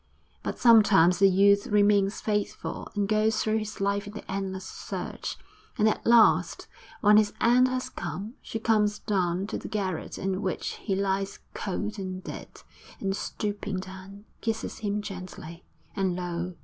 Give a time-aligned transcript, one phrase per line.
[0.41, 5.37] But sometimes the youth remains faithful, and goes through his life in the endless search;
[5.77, 6.65] and at last,
[7.01, 11.37] when his end has come, she comes down to the garret in which he lies
[11.53, 12.63] cold and dead,
[12.99, 15.63] and stooping down, kisses him gently
[15.95, 16.55] and lo!